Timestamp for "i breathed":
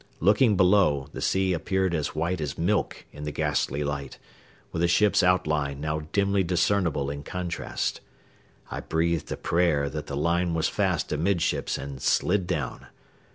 8.71-9.31